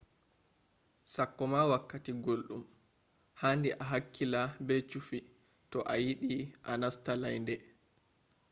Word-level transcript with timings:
sakkoma 1.15 1.59
wakkati 1.71 2.11
guldum 2.27 2.61
handi 3.41 3.69
a 3.83 3.83
hakkila 3.91 4.41
be 4.67 4.75
chufi 4.89 5.19
to 5.71 5.77
a 5.93 5.95
yidi 6.05 6.35
a 6.71 6.73
nasta 6.81 7.11
laynde 7.23 7.55